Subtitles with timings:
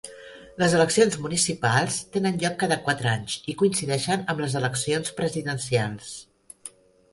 [0.61, 6.13] Les eleccions municipals tenen lloc cada quatre anys i coincideixen amb les eleccions presidencials.